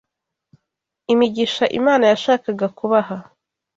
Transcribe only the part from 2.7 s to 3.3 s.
kubaha